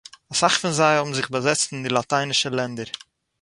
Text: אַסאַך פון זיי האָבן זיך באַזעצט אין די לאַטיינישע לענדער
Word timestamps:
אַסאַך 0.31 0.55
פון 0.61 0.73
זיי 0.77 0.93
האָבן 0.95 1.13
זיך 1.17 1.27
באַזעצט 1.33 1.67
אין 1.71 1.81
די 1.83 1.89
לאַטיינישע 1.95 2.49
לענדער 2.55 2.89